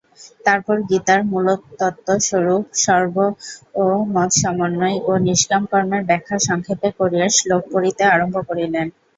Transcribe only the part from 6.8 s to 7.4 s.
করিয়া